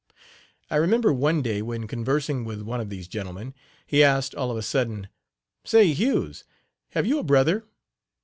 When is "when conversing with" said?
1.61-2.63